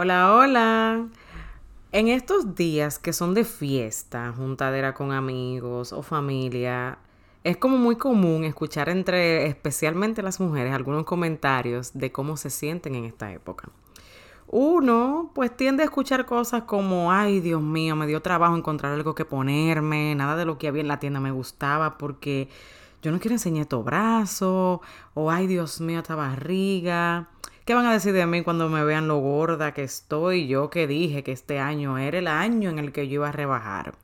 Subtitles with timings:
[0.00, 1.08] Hola, hola.
[1.90, 6.98] En estos días que son de fiesta, juntadera con amigos o familia,
[7.42, 12.94] es como muy común escuchar entre, especialmente las mujeres, algunos comentarios de cómo se sienten
[12.94, 13.70] en esta época.
[14.46, 19.16] Uno, pues tiende a escuchar cosas como, ay Dios mío, me dio trabajo encontrar algo
[19.16, 22.48] que ponerme, nada de lo que había en la tienda me gustaba porque
[23.02, 24.80] yo no quiero enseñar tu brazo,
[25.14, 27.30] o ay Dios mío, esta barriga.
[27.68, 30.46] ¿Qué van a decir de mí cuando me vean lo gorda que estoy?
[30.46, 33.32] Yo que dije que este año era el año en el que yo iba a
[33.32, 33.94] rebajar.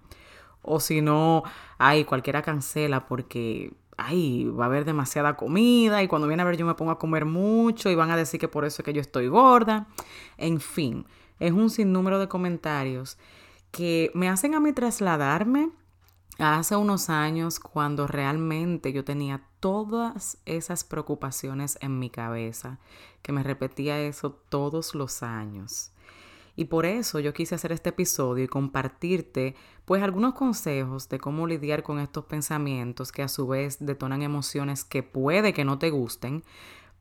[0.60, 1.44] O si no,
[1.78, 6.58] ay, cualquiera cancela porque, ay, va a haber demasiada comida y cuando viene a ver
[6.58, 8.92] yo me pongo a comer mucho y van a decir que por eso es que
[8.92, 9.86] yo estoy gorda.
[10.36, 11.06] En fin,
[11.40, 13.16] es un sinnúmero de comentarios
[13.70, 15.70] que me hacen a mí trasladarme
[16.38, 22.78] hace unos años cuando realmente yo tenía todas esas preocupaciones en mi cabeza,
[23.22, 25.92] que me repetía eso todos los años.
[26.56, 31.46] Y por eso yo quise hacer este episodio y compartirte pues algunos consejos de cómo
[31.46, 35.90] lidiar con estos pensamientos que a su vez detonan emociones que puede que no te
[35.90, 36.44] gusten,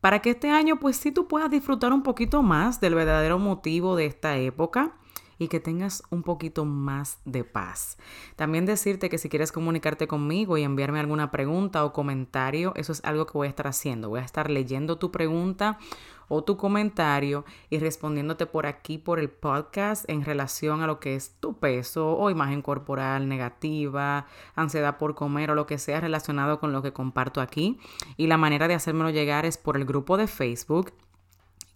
[0.02, 3.96] para que este año pues sí tú puedas disfrutar un poquito más del verdadero motivo
[3.96, 4.96] de esta época
[5.38, 7.98] y que tengas un poquito más de paz.
[8.36, 13.04] También decirte que si quieres comunicarte conmigo y enviarme alguna pregunta o comentario, eso es
[13.04, 14.10] algo que voy a estar haciendo.
[14.10, 15.78] Voy a estar leyendo tu pregunta
[16.28, 21.16] o tu comentario y respondiéndote por aquí por el podcast en relación a lo que
[21.16, 26.60] es tu peso o imagen corporal negativa, ansiedad por comer o lo que sea relacionado
[26.60, 27.80] con lo que comparto aquí.
[28.18, 30.94] Y la manera de hacérmelo llegar es por el grupo de Facebook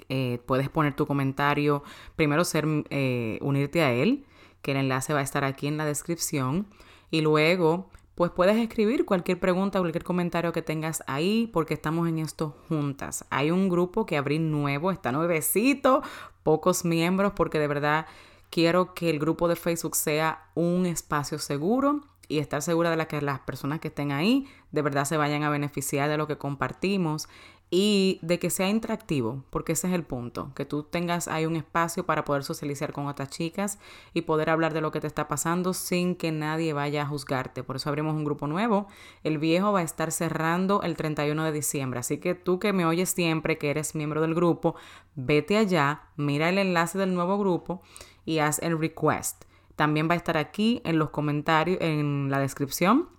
[0.09, 1.83] eh, puedes poner tu comentario,
[2.15, 4.25] primero ser, eh, unirte a él,
[4.61, 6.67] que el enlace va a estar aquí en la descripción,
[7.11, 12.17] y luego pues puedes escribir cualquier pregunta, cualquier comentario que tengas ahí, porque estamos en
[12.17, 13.25] esto juntas.
[13.29, 16.01] Hay un grupo que abrí nuevo, está nuevecito,
[16.41, 18.07] pocos miembros, porque de verdad
[18.49, 23.21] quiero que el grupo de Facebook sea un espacio seguro y estar segura de que
[23.21, 27.29] las personas que estén ahí de verdad se vayan a beneficiar de lo que compartimos
[27.69, 31.57] y de que sea interactivo, porque ese es el punto, que tú tengas ahí un
[31.57, 33.77] espacio para poder socializar con otras chicas
[34.13, 37.63] y poder hablar de lo que te está pasando sin que nadie vaya a juzgarte.
[37.63, 38.87] Por eso abrimos un grupo nuevo.
[39.23, 42.85] El viejo va a estar cerrando el 31 de diciembre, así que tú que me
[42.85, 44.75] oyes siempre, que eres miembro del grupo,
[45.15, 47.81] vete allá, mira el enlace del nuevo grupo
[48.23, 49.43] y haz el request.
[49.75, 53.09] También va a estar aquí en los comentarios, en la descripción,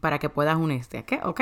[0.00, 1.40] para que puedas unirte, ¿ok?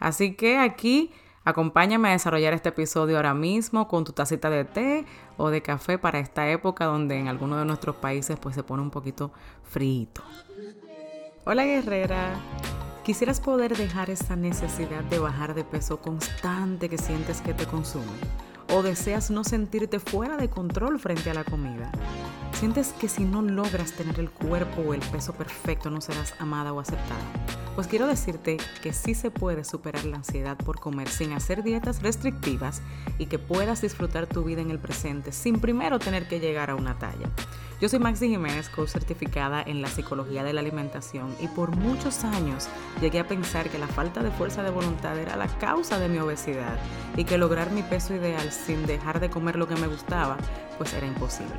[0.00, 1.12] Así que aquí
[1.46, 5.04] Acompáñame a desarrollar este episodio ahora mismo con tu tacita de té
[5.36, 8.82] o de café para esta época donde en algunos de nuestros países pues se pone
[8.82, 9.30] un poquito
[9.62, 10.22] frito.
[11.44, 12.40] Hola guerrera,
[13.04, 18.06] ¿quisieras poder dejar esa necesidad de bajar de peso constante que sientes que te consume?
[18.70, 21.92] ¿O deseas no sentirte fuera de control frente a la comida?
[22.52, 26.72] ¿Sientes que si no logras tener el cuerpo o el peso perfecto no serás amada
[26.72, 27.63] o aceptada?
[27.74, 32.02] Pues quiero decirte que sí se puede superar la ansiedad por comer sin hacer dietas
[32.02, 32.82] restrictivas
[33.18, 36.76] y que puedas disfrutar tu vida en el presente sin primero tener que llegar a
[36.76, 37.28] una talla.
[37.80, 42.22] Yo soy Maxi Jiménez, coach certificada en la psicología de la alimentación y por muchos
[42.22, 42.68] años
[43.00, 46.18] llegué a pensar que la falta de fuerza de voluntad era la causa de mi
[46.18, 46.78] obesidad
[47.16, 50.36] y que lograr mi peso ideal sin dejar de comer lo que me gustaba
[50.78, 51.54] pues era imposible.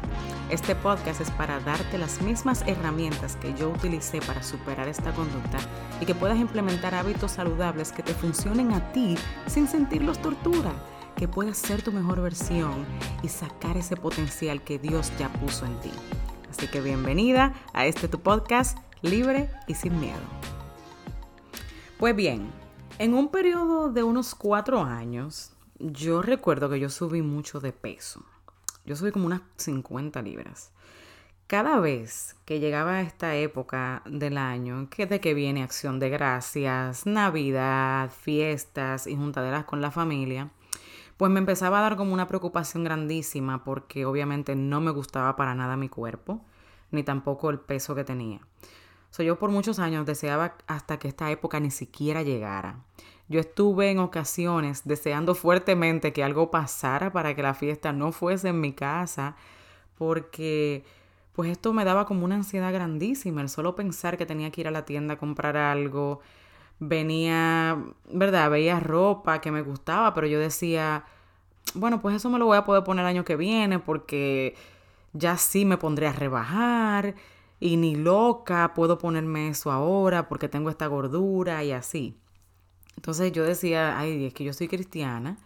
[0.49, 5.57] Este podcast es para darte las mismas herramientas que yo utilicé para superar esta conducta
[5.99, 9.17] y que puedas implementar hábitos saludables que te funcionen a ti
[9.47, 10.71] sin sentirlos tortura
[11.15, 12.85] que puedas ser tu mejor versión
[13.23, 15.91] y sacar ese potencial que Dios ya puso en ti.
[16.49, 20.19] Así que bienvenida a este tu podcast libre y sin miedo.
[21.97, 22.51] Pues bien,
[22.99, 28.25] en un periodo de unos cuatro años, yo recuerdo que yo subí mucho de peso.
[28.85, 30.71] Yo subí como unas 50 libras.
[31.47, 37.05] Cada vez que llegaba esta época del año, que de que viene acción de gracias,
[37.05, 40.49] Navidad, fiestas y juntaderas con la familia,
[41.17, 45.55] pues me empezaba a dar como una preocupación grandísima porque obviamente no me gustaba para
[45.55, 46.41] nada mi cuerpo,
[46.91, 48.41] ni tampoco el peso que tenía.
[49.11, 52.83] So, yo por muchos años deseaba hasta que esta época ni siquiera llegara.
[53.29, 58.49] Yo estuve en ocasiones deseando fuertemente que algo pasara para que la fiesta no fuese
[58.49, 59.35] en mi casa,
[59.97, 60.83] porque
[61.31, 64.67] pues esto me daba como una ansiedad grandísima, el solo pensar que tenía que ir
[64.67, 66.21] a la tienda a comprar algo,
[66.79, 68.49] venía, ¿verdad?
[68.49, 71.05] Veía ropa que me gustaba, pero yo decía,
[71.73, 74.55] bueno, pues eso me lo voy a poder poner el año que viene porque
[75.13, 77.15] ya sí me pondré a rebajar
[77.59, 82.17] y ni loca puedo ponerme eso ahora porque tengo esta gordura y así.
[82.95, 85.37] Entonces yo decía, ay, es que yo soy cristiana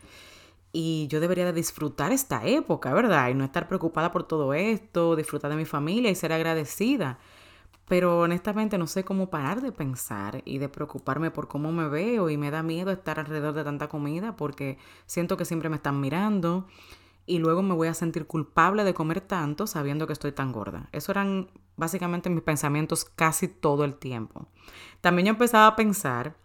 [0.71, 3.29] y yo debería de disfrutar esta época, ¿verdad?
[3.29, 7.19] Y no estar preocupada por todo esto, disfrutar de mi familia y ser agradecida.
[7.89, 12.29] Pero honestamente no sé cómo parar de pensar y de preocuparme por cómo me veo
[12.29, 14.77] y me da miedo estar alrededor de tanta comida porque
[15.07, 16.67] siento que siempre me están mirando
[17.25, 20.87] y luego me voy a sentir culpable de comer tanto sabiendo que estoy tan gorda.
[20.91, 24.45] Eso eran básicamente mis pensamientos casi todo el tiempo.
[25.01, 26.35] También yo empezaba a pensar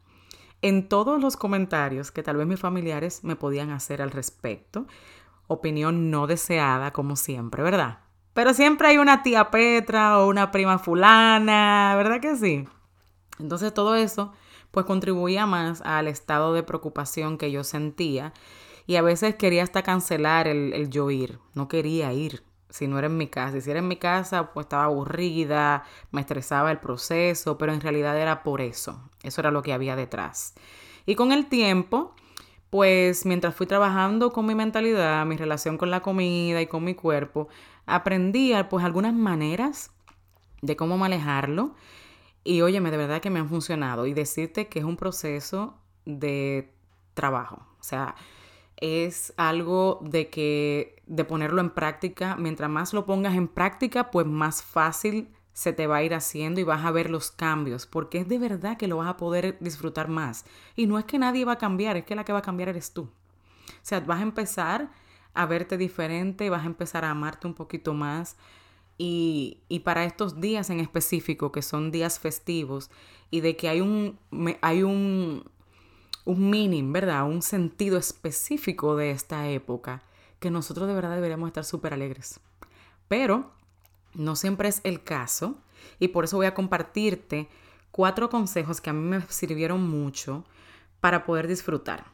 [0.63, 4.87] en todos los comentarios que tal vez mis familiares me podían hacer al respecto.
[5.47, 8.04] Opinión no deseada, como siempre, ¿verdad?
[8.35, 12.69] Pero siempre hay una tía Petra o una prima fulana, ¿verdad que sí?
[13.39, 14.33] Entonces todo eso
[14.71, 18.33] pues contribuía más al estado de preocupación que yo sentía
[18.87, 22.43] y a veces quería hasta cancelar el, el yo ir, no quería ir
[22.75, 23.61] si no era en mi casa.
[23.61, 28.19] Si era en mi casa, pues estaba aburrida, me estresaba el proceso, pero en realidad
[28.21, 29.01] era por eso.
[29.23, 30.55] Eso era lo que había detrás.
[31.07, 32.17] Y con el tiempo,
[32.75, 36.97] pues mientras fui trabajando con mi mentalidad, mi relación con la comida y con mi
[36.97, 37.47] cuerpo,
[37.87, 39.93] aprendí pues algunas maneras
[40.61, 41.77] de cómo manejarlo.
[42.43, 44.07] Y óyeme, de verdad que me han funcionado.
[44.07, 46.69] Y decirte que es un proceso de
[47.15, 47.65] trabajo.
[47.79, 48.17] O sea,
[48.77, 54.27] es algo de que de ponerlo en práctica, mientras más lo pongas en práctica, pues
[54.27, 58.19] más fácil se te va a ir haciendo y vas a ver los cambios, porque
[58.19, 60.45] es de verdad que lo vas a poder disfrutar más.
[60.77, 62.69] Y no es que nadie va a cambiar, es que la que va a cambiar
[62.69, 63.03] eres tú.
[63.03, 63.11] O
[63.83, 64.91] sea, vas a empezar
[65.33, 68.37] a verte diferente, vas a empezar a amarte un poquito más.
[68.99, 72.91] Y, y para estos días en específico, que son días festivos,
[73.31, 74.19] y de que hay un,
[74.61, 75.49] hay un,
[76.25, 77.29] un meaning, ¿verdad?
[77.29, 80.03] Un sentido específico de esta época,
[80.41, 82.41] que nosotros de verdad deberíamos estar súper alegres.
[83.07, 83.53] Pero
[84.15, 85.57] no siempre es el caso
[85.99, 87.49] y por eso voy a compartirte
[87.91, 90.45] cuatro consejos que a mí me sirvieron mucho
[91.01, 92.14] para poder disfrutar.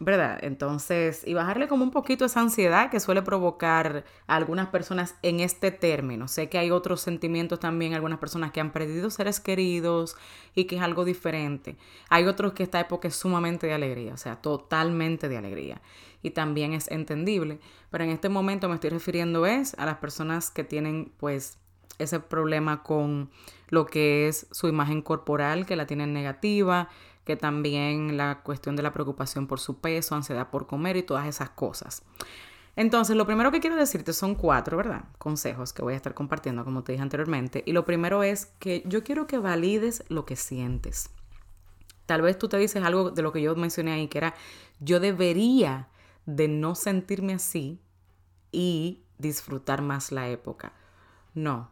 [0.00, 0.38] ¿Verdad?
[0.42, 5.40] Entonces, y bajarle como un poquito esa ansiedad que suele provocar a algunas personas en
[5.40, 6.28] este término.
[6.28, 10.16] Sé que hay otros sentimientos también, algunas personas que han perdido seres queridos
[10.54, 11.76] y que es algo diferente.
[12.08, 15.80] Hay otros que esta época es sumamente de alegría, o sea, totalmente de alegría.
[16.22, 17.60] Y también es entendible.
[17.90, 21.58] Pero en este momento me estoy refiriendo es a las personas que tienen pues
[21.98, 23.30] ese problema con
[23.68, 26.88] lo que es su imagen corporal, que la tienen negativa,
[27.24, 31.26] que también la cuestión de la preocupación por su peso, ansiedad por comer y todas
[31.26, 32.02] esas cosas.
[32.76, 35.04] Entonces, lo primero que quiero decirte son cuatro, ¿verdad?
[35.18, 37.62] Consejos que voy a estar compartiendo, como te dije anteriormente.
[37.66, 41.10] Y lo primero es que yo quiero que valides lo que sientes.
[42.06, 44.34] Tal vez tú te dices algo de lo que yo mencioné ahí, que era,
[44.80, 45.88] yo debería
[46.26, 47.80] de no sentirme así
[48.50, 50.72] y disfrutar más la época.
[51.32, 51.70] No,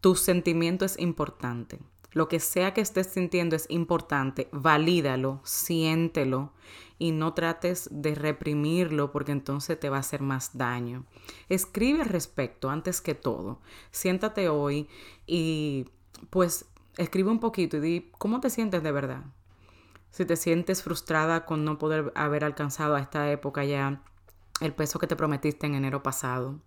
[0.00, 1.80] tu sentimiento es importante.
[2.12, 6.52] Lo que sea que estés sintiendo es importante, valídalo, siéntelo
[6.98, 11.04] y no trates de reprimirlo porque entonces te va a hacer más daño.
[11.48, 13.60] Escribe al respecto antes que todo.
[13.92, 14.88] Siéntate hoy
[15.26, 15.86] y
[16.30, 16.66] pues
[16.96, 19.22] escribe un poquito y di cómo te sientes de verdad.
[20.10, 24.02] Si te sientes frustrada con no poder haber alcanzado a esta época ya
[24.60, 26.58] el peso que te prometiste en enero pasado.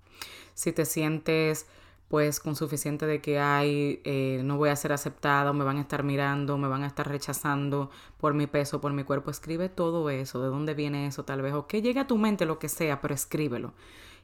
[0.54, 1.68] Si te sientes
[2.14, 5.82] pues con suficiente de que hay, eh, no voy a ser aceptada, me van a
[5.82, 7.90] estar mirando, me van a estar rechazando
[8.20, 9.32] por mi peso, por mi cuerpo.
[9.32, 12.46] Escribe todo eso, de dónde viene eso tal vez, o que llegue a tu mente
[12.46, 13.74] lo que sea, pero escríbelo.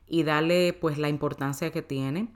[0.08, 2.28] Y dale pues la importancia que tiene.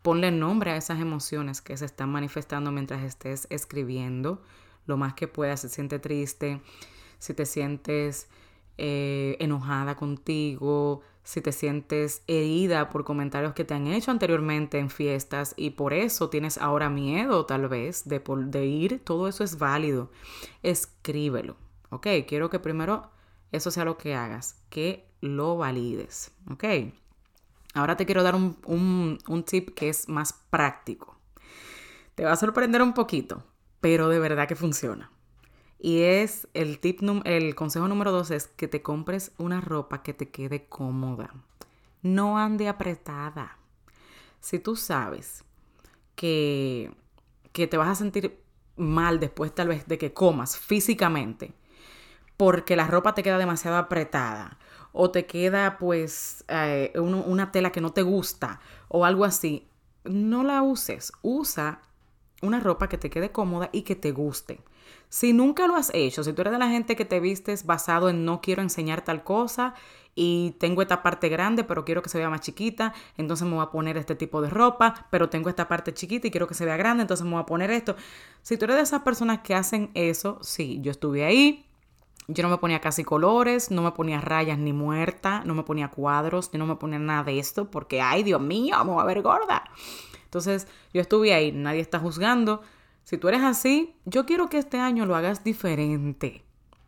[0.00, 4.40] Ponle nombre a esas emociones que se están manifestando mientras estés escribiendo.
[4.86, 6.62] Lo más que puedas, si te sientes triste,
[7.18, 8.30] si te sientes
[8.78, 14.90] eh, enojada contigo, si te sientes herida por comentarios que te han hecho anteriormente en
[14.90, 20.10] fiestas y por eso tienes ahora miedo tal vez de, ir, todo eso es válido.
[20.62, 21.56] Escríbelo,
[21.90, 22.06] ¿ok?
[22.26, 23.10] Quiero que primero
[23.52, 26.64] eso sea lo que hagas, que lo valides, ¿ok?
[27.74, 31.16] Ahora te quiero dar un, un tip que es más práctico.
[32.14, 33.44] Te va a sorprender un poquito,
[33.80, 35.10] pero de verdad que funciona.
[35.84, 40.14] Y es el tip, el consejo número dos es que te compres una ropa que
[40.14, 41.34] te quede cómoda.
[42.02, 43.58] No ande apretada.
[44.40, 45.44] Si tú sabes
[46.14, 46.94] que,
[47.50, 48.40] que te vas a sentir
[48.76, 51.52] mal después tal vez de que comas físicamente,
[52.36, 54.60] porque la ropa te queda demasiado apretada
[54.92, 59.68] o te queda pues eh, una tela que no te gusta o algo así,
[60.04, 61.12] no la uses.
[61.22, 61.82] Usa
[62.42, 64.60] una ropa que te quede cómoda y que te guste.
[65.08, 68.08] Si nunca lo has hecho, si tú eres de la gente que te vistes basado
[68.08, 69.74] en no quiero enseñar tal cosa
[70.14, 73.62] y tengo esta parte grande, pero quiero que se vea más chiquita, entonces me voy
[73.62, 76.64] a poner este tipo de ropa, pero tengo esta parte chiquita y quiero que se
[76.64, 77.96] vea grande, entonces me voy a poner esto.
[78.42, 81.66] Si tú eres de esas personas que hacen eso, sí, yo estuve ahí,
[82.28, 85.88] Yo no me ponía casi colores, no me ponía rayas ni muerta, no me ponía
[85.88, 89.04] cuadros, yo no me ponía nada de esto porque, ay, Dios mío, me voy a
[89.04, 89.64] ver gorda.
[90.32, 92.62] Entonces, yo estuve ahí, nadie está juzgando.
[93.04, 96.42] Si tú eres así, yo quiero que este año lo hagas diferente.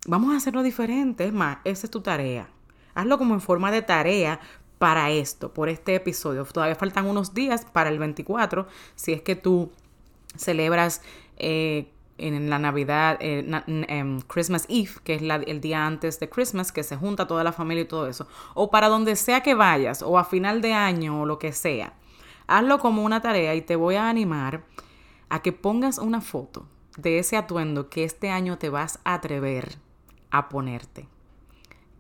[0.07, 1.27] Vamos a hacerlo diferente.
[1.27, 2.49] Es más, esa es tu tarea.
[2.95, 4.41] Hazlo como en forma de tarea
[4.79, 6.47] para esto, por este episodio.
[6.47, 9.71] Todavía faltan unos días para el 24, si es que tú
[10.37, 11.03] celebras
[11.37, 16.73] eh, en la Navidad, eh, em, Christmas Eve, que es el día antes de Christmas,
[16.73, 20.01] que se junta toda la familia y todo eso, o para donde sea que vayas,
[20.01, 21.93] o a final de año, o lo que sea,
[22.47, 24.65] hazlo como una tarea y te voy a animar
[25.29, 29.77] a que pongas una foto de ese atuendo que este año te vas a atrever
[30.31, 31.09] a ponerte.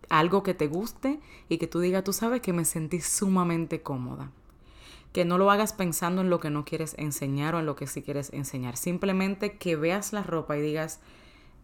[0.08, 4.30] Algo que te guste y que tú digas, tú sabes que me sentí sumamente cómoda
[5.14, 7.86] que no lo hagas pensando en lo que no quieres enseñar o en lo que
[7.86, 8.76] sí quieres enseñar.
[8.76, 10.98] Simplemente que veas la ropa y digas,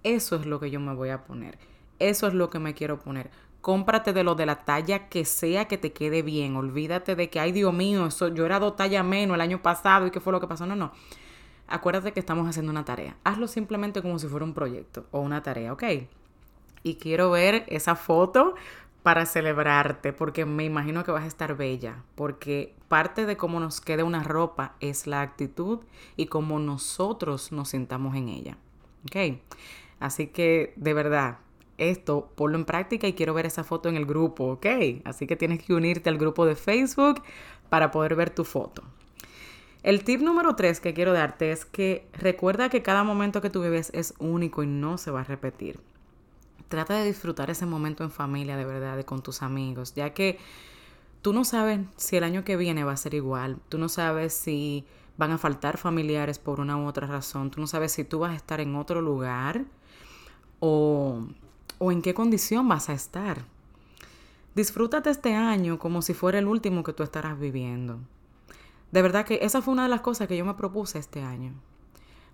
[0.05, 1.59] eso es lo que yo me voy a poner.
[1.99, 3.33] Eso es lo que me quiero poner.
[3.61, 6.57] Cómprate de lo de la talla que sea que te quede bien.
[6.57, 10.07] Olvídate de que, ay Dios mío, eso, yo era dos tallas menos el año pasado
[10.07, 10.67] y qué fue lo que pasó.
[10.67, 10.93] No, no.
[11.69, 13.17] Acuérdate que estamos haciendo una tarea.
[13.23, 15.85] Hazlo simplemente como si fuera un proyecto o una tarea, ¿ok?
[16.83, 18.55] Y quiero ver esa foto
[19.03, 23.81] para celebrarte, porque me imagino que vas a estar bella, porque parte de cómo nos
[23.81, 25.81] quede una ropa es la actitud
[26.17, 28.59] y cómo nosotros nos sintamos en ella.
[29.07, 29.39] ¿Ok?
[30.01, 31.39] Así que, de verdad,
[31.81, 34.67] esto ponlo en práctica y quiero ver esa foto en el grupo, ¿ok?
[35.05, 37.23] Así que tienes que unirte al grupo de Facebook
[37.69, 38.83] para poder ver tu foto.
[39.83, 43.63] El tip número tres que quiero darte es que recuerda que cada momento que tú
[43.63, 45.81] vives es único y no se va a repetir
[46.71, 50.39] trata de disfrutar ese momento en familia, de verdad, con tus amigos, ya que
[51.21, 54.33] tú no sabes si el año que viene va a ser igual, tú no sabes
[54.33, 54.87] si
[55.19, 58.33] van a faltar familiares por una u otra razón, tú no sabes si tú vas
[58.33, 59.65] a estar en otro lugar
[60.61, 61.27] o,
[61.81, 63.45] o en qué condición vas a estar.
[64.55, 67.99] Disfrútate este año como si fuera el último que tú estarás viviendo.
[68.93, 71.55] De verdad que esa fue una de las cosas que yo me propuse este año.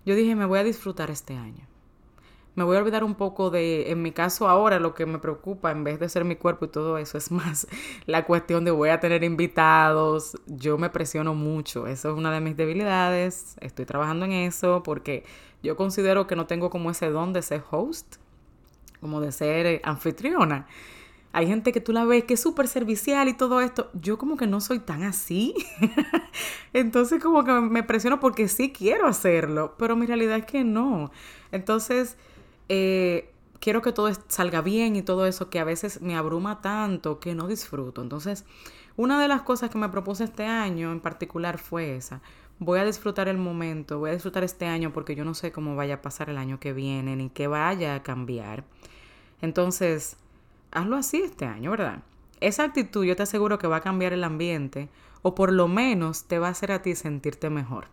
[0.05, 1.65] Yo dije, me voy a disfrutar este año
[2.57, 5.69] me voy a olvidar un poco de, en mi caso ahora, lo que me preocupa,
[5.69, 7.67] en vez de ser mi cuerpo y todo eso, es más
[8.07, 12.41] la cuestión de voy a tener invitados, yo me presiono mucho, eso es una de
[12.41, 15.23] mis debilidades, estoy trabajando en eso porque
[15.61, 18.15] yo considero que no tengo como ese don de ser host,
[19.01, 20.67] como de ser eh, anfitriona.
[21.33, 23.91] Hay gente que tú la ves que es súper servicial y todo esto.
[23.93, 25.53] Yo como que no soy tan así.
[26.73, 31.11] Entonces como que me presiono porque sí quiero hacerlo, pero mi realidad es que no.
[31.51, 32.17] Entonces
[32.69, 37.19] eh, quiero que todo salga bien y todo eso que a veces me abruma tanto
[37.19, 38.01] que no disfruto.
[38.01, 38.45] Entonces,
[38.95, 42.21] una de las cosas que me propuse este año en particular fue esa.
[42.59, 45.75] Voy a disfrutar el momento, voy a disfrutar este año porque yo no sé cómo
[45.75, 48.63] vaya a pasar el año que viene ni qué vaya a cambiar.
[49.41, 50.17] Entonces,
[50.71, 52.03] hazlo así este año, ¿verdad?
[52.39, 54.89] Esa actitud yo te aseguro que va a cambiar el ambiente
[55.21, 57.89] o por lo menos te va a hacer a ti sentirte mejor.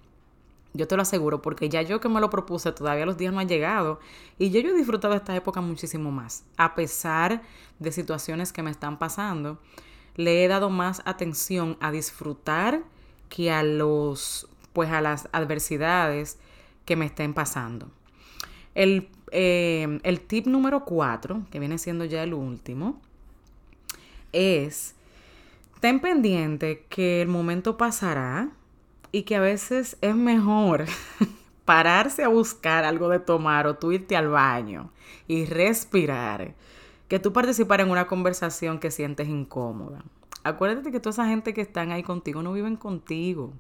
[0.76, 3.38] Yo te lo aseguro, porque ya yo que me lo propuse, todavía los días no
[3.38, 4.00] han llegado
[4.38, 6.44] y yo, he disfrutado esta época muchísimo más.
[6.56, 7.42] A pesar
[7.78, 9.61] de situaciones que me están pasando,
[10.16, 12.83] le he dado más atención a disfrutar
[13.28, 16.38] que a los, pues a las adversidades
[16.85, 17.90] que me estén pasando.
[18.75, 23.00] El, eh, el tip número cuatro, que viene siendo ya el último,
[24.33, 24.95] es
[25.81, 28.50] ten pendiente que el momento pasará
[29.12, 30.87] y que a veces es mejor
[31.64, 34.90] pararse a buscar algo de tomar o tú irte al baño
[35.28, 36.54] y respirar
[37.09, 40.02] que tú participar en una conversación que sientes incómoda.
[40.43, 43.52] Acuérdate que toda esa gente que están ahí contigo no viven contigo.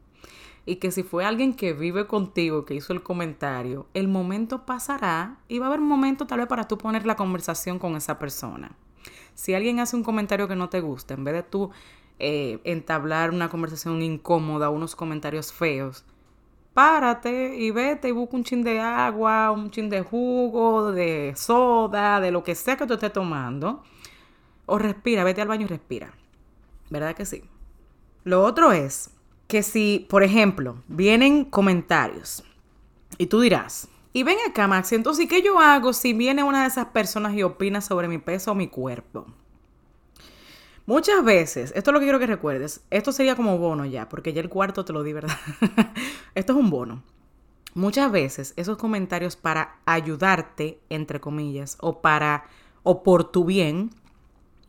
[0.66, 5.38] Y que si fue alguien que vive contigo, que hizo el comentario, el momento pasará
[5.46, 8.18] y va a haber un momento tal vez para tú poner la conversación con esa
[8.18, 8.76] persona.
[9.34, 11.70] Si alguien hace un comentario que no te gusta, en vez de tú
[12.18, 16.04] eh, entablar una conversación incómoda, unos comentarios feos,
[16.72, 22.20] párate y vete y busca un chin de agua, un chin de jugo, de soda,
[22.20, 23.82] de lo que sea que tú estés tomando.
[24.66, 26.12] O respira, vete al baño y respira.
[26.90, 27.44] ¿Verdad que sí?
[28.24, 29.13] Lo otro es
[29.54, 32.42] que si, por ejemplo, vienen comentarios
[33.18, 36.66] y tú dirás, y ven acá, Maxi, entonces, ¿qué yo hago si viene una de
[36.66, 39.26] esas personas y opina sobre mi peso o mi cuerpo?
[40.86, 44.32] Muchas veces, esto es lo que quiero que recuerdes, esto sería como bono ya, porque
[44.32, 45.36] ya el cuarto te lo di, ¿verdad?
[46.34, 47.04] esto es un bono.
[47.74, 52.46] Muchas veces esos comentarios para ayudarte, entre comillas, o para,
[52.82, 53.90] o por tu bien,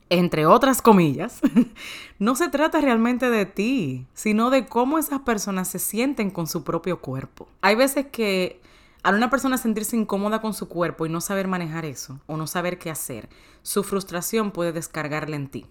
[0.10, 1.42] entre otras comillas,
[2.20, 6.64] no se trata realmente de ti, sino de cómo esas personas se sienten con su
[6.64, 7.48] propio cuerpo.
[7.62, 8.62] Hay veces que
[9.04, 12.48] Al una persona sentirse incómoda con su cuerpo y no saber manejar eso o no
[12.48, 13.30] saber qué hacer,
[13.62, 15.66] su frustración puede descargarla en ti.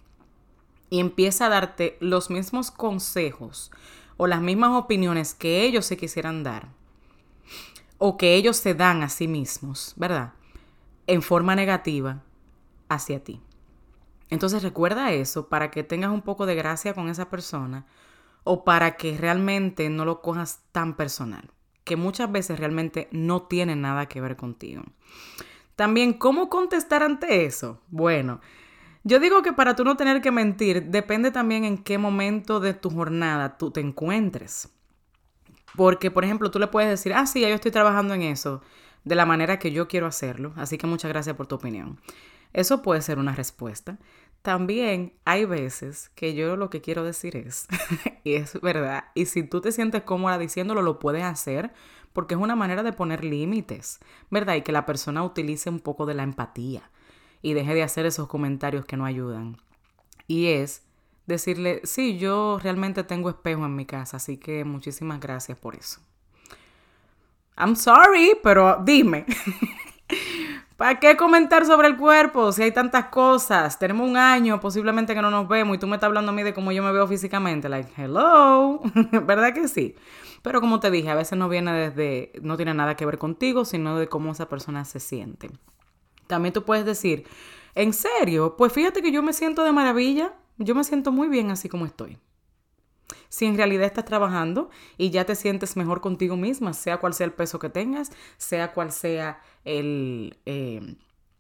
[0.89, 3.73] Y empieza a darte los mismos consejos
[4.17, 6.69] o las mismas opiniones que ellos se quisieran dar
[7.99, 10.35] o que ellos se dan a sí mismos, ¿verdad?
[11.07, 12.23] En forma negativa
[12.89, 13.41] hacia ti.
[14.35, 17.87] Entonces recuerda eso para que tengas un poco de gracia con esa persona
[18.43, 21.53] o para que realmente no lo cojas tan personal,
[21.85, 24.83] que muchas veces realmente no tiene nada que ver contigo.
[25.77, 27.81] También, ¿cómo contestar ante eso?
[27.87, 28.41] Bueno,
[29.05, 32.75] yo digo que para tú no tener que mentir, depende también en qué momento de
[32.75, 34.69] tu jornada tú te encuentres.
[35.77, 38.63] Porque, por ejemplo, tú le puedes decir, ah, sí, yo estoy trabajando en eso,
[39.05, 42.01] de la manera que yo quiero hacerlo, así que muchas gracias por tu opinión.
[42.55, 43.99] Eso puede ser una respuesta.
[44.45, 47.67] También hay veces que yo lo que quiero decir es,
[48.25, 51.73] y es verdad, y si tú te sientes cómoda diciéndolo, lo puedes hacer
[52.13, 54.57] porque es una manera de poner límites, ¿verdad?
[54.57, 56.91] Y que la persona utilice un poco de la empatía
[57.41, 59.57] y deje de hacer esos comentarios que no ayudan.
[60.27, 60.83] Y es
[61.25, 66.03] decirle, sí, yo realmente tengo espejo en mi casa, así que muchísimas gracias por eso.
[67.57, 69.25] I'm sorry, pero dime.
[70.77, 73.79] ¿Para qué comentar sobre el cuerpo si hay tantas cosas?
[73.79, 76.43] Tenemos un año posiblemente que no nos vemos y tú me estás hablando a mí
[76.43, 77.69] de cómo yo me veo físicamente.
[77.69, 78.81] Like, hello,
[79.25, 79.95] ¿verdad que sí?
[80.43, 83.65] Pero como te dije, a veces no viene desde, no tiene nada que ver contigo,
[83.65, 85.49] sino de cómo esa persona se siente.
[86.27, 87.25] También tú puedes decir,
[87.77, 88.57] ¿en serio?
[88.57, 90.35] Pues fíjate que yo me siento de maravilla.
[90.59, 92.19] Yo me siento muy bien así como estoy
[93.35, 97.27] si en realidad estás trabajando y ya te sientes mejor contigo misma, sea cual sea
[97.27, 100.95] el peso que tengas, sea cual sea el, eh,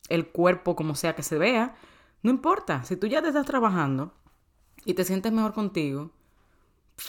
[0.08, 1.76] el cuerpo como sea que se vea,
[2.24, 4.12] no importa, si tú ya te estás trabajando
[4.84, 6.10] y te sientes mejor contigo,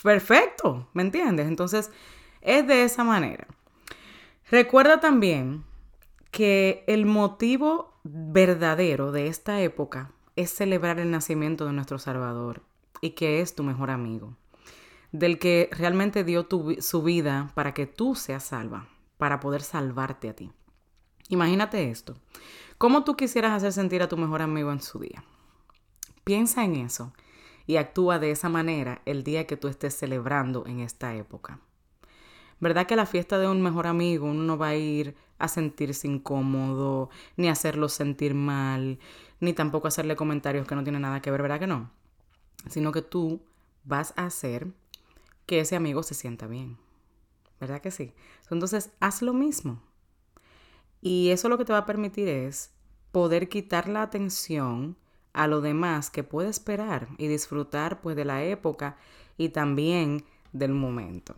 [0.04, 1.48] perfecto, ¿me entiendes?
[1.48, 1.89] Entonces,
[2.42, 3.48] es de esa manera.
[4.51, 5.63] Recuerda también
[6.30, 12.62] que el motivo verdadero de esta época es celebrar el nacimiento de nuestro Salvador
[13.01, 14.38] y que es tu mejor amigo
[15.19, 16.48] del que realmente dio
[16.79, 20.51] su vida para que tú seas salva, para poder salvarte a ti.
[21.30, 22.15] Imagínate esto.
[22.78, 25.23] ¿Cómo tú quisieras hacer sentir a tu mejor amigo en su día?
[26.25, 27.13] Piensa en eso
[27.65, 31.60] y actúa de esa manera el día que tú estés celebrando en esta época.
[32.60, 36.08] ¿Verdad que la fiesta de un mejor amigo uno no va a ir a sentirse
[36.08, 38.99] incómodo, ni a hacerlo sentir mal,
[39.39, 41.89] ni tampoco hacerle comentarios que no tienen nada que ver, ¿verdad que no?
[42.69, 43.41] Sino que tú
[43.84, 44.73] vas a hacer
[45.45, 46.77] que ese amigo se sienta bien.
[47.60, 48.13] ¿Verdad que sí?
[48.49, 49.81] Entonces, haz lo mismo.
[51.01, 52.71] Y eso lo que te va a permitir es
[53.12, 54.97] poder quitar la atención
[55.34, 58.97] a lo demás que puede esperar y disfrutar pues de la época
[59.38, 61.36] y también del momento.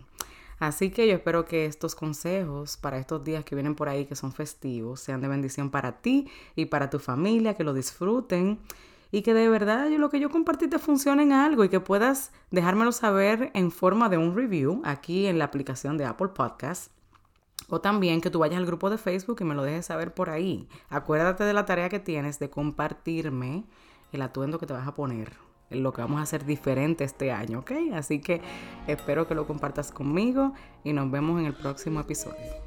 [0.59, 4.15] Así que yo espero que estos consejos para estos días que vienen por ahí que
[4.15, 8.59] son festivos sean de bendición para ti y para tu familia, que lo disfruten
[9.11, 12.31] y que de verdad lo que yo compartí te funcione en algo y que puedas
[12.51, 16.91] dejármelo saber en forma de un review aquí en la aplicación de Apple Podcast.
[17.69, 20.29] O también que tú vayas al grupo de Facebook y me lo dejes saber por
[20.29, 20.69] ahí.
[20.89, 23.65] Acuérdate de la tarea que tienes de compartirme
[24.11, 25.33] el atuendo que te vas a poner,
[25.69, 27.71] lo que vamos a hacer diferente este año, ¿ok?
[27.93, 28.41] Así que
[28.87, 32.66] espero que lo compartas conmigo y nos vemos en el próximo episodio.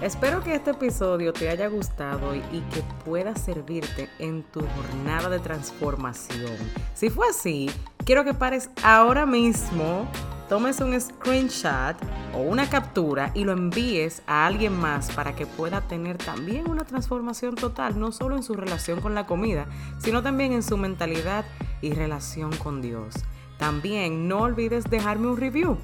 [0.00, 2.40] Espero que este episodio te haya gustado y,
[2.72, 6.56] que pueda servirte en tu jornada de transformación.
[6.94, 7.68] Si fue así,
[8.04, 10.06] quiero que pares ahora mismo,
[10.48, 11.96] tomes un screenshot
[12.32, 16.84] o una captura y lo envíes a alguien más para que pueda tener también una
[16.84, 19.66] transformación total, no solo en su relación con la comida,
[19.98, 21.44] sino también en su mentalidad
[21.82, 23.16] y relación con Dios.
[23.58, 25.76] También no olvides dejarme un review.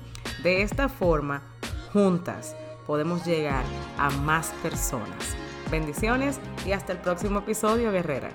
[0.44, 1.42] De esta forma,
[1.92, 2.55] juntas
[2.87, 3.64] podemos llegar
[3.99, 5.37] a más personas.
[5.70, 8.31] Bendiciones y hasta el próximo episodio, guerrera.